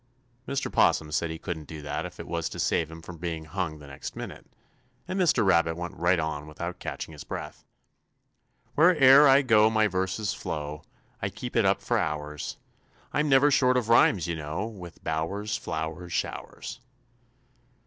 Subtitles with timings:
[0.47, 0.71] "Mr.
[0.71, 3.77] 'Possum said he couldn't do that if it was to save him from being hung
[3.77, 4.47] the next minute,
[5.07, 5.45] and Mr.
[5.45, 7.63] Rabbit went right on without catching his breath:
[8.73, 10.81] "Where e'er I go my verses flow
[11.21, 12.57] I keep it up for hours.
[13.13, 16.79] I'm never short of rhymes, you know, With bowers, flowers, showers."